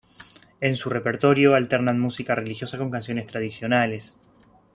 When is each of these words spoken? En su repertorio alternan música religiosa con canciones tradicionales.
En 0.61 0.75
su 0.75 0.89
repertorio 0.89 1.53
alternan 1.53 1.99
música 1.99 2.33
religiosa 2.33 2.75
con 2.79 2.89
canciones 2.89 3.27
tradicionales. 3.27 4.17